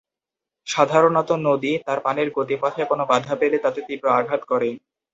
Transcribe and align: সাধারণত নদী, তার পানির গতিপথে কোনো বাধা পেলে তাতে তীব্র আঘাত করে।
সাধারণত 0.67 1.29
নদী, 1.47 1.73
তার 1.85 1.99
পানির 2.05 2.29
গতিপথে 2.37 2.81
কোনো 2.85 3.03
বাধা 3.11 3.33
পেলে 3.41 3.57
তাতে 3.59 3.79
তীব্র 3.87 4.05
আঘাত 4.19 4.41
করে। 4.51 4.69